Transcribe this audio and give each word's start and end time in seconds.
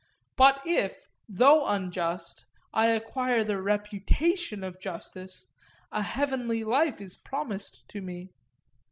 But 0.35 0.65
if, 0.65 1.05
though 1.29 1.67
unjust, 1.67 2.47
I 2.73 2.87
acquire 2.87 3.43
the 3.43 3.61
reputation 3.61 4.63
of 4.63 4.79
justice, 4.79 5.45
a 5.91 6.01
heavenly 6.01 6.63
life 6.63 6.99
is 6.99 7.15
promised 7.15 7.87
to 7.89 8.01
me. 8.01 8.31